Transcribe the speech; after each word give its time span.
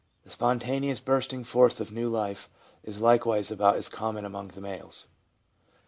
The 0.23 0.31
spontaneous 0.31 0.99
bursting 0.99 1.43
forth 1.43 1.79
of 1.79 1.91
new 1.91 2.09
life 2.09 2.49
is 2.81 3.01
likewise 3.01 3.51
about 3.51 3.75
as 3.75 3.87
common 3.87 4.25
among 4.25 4.49
males. 4.59 5.09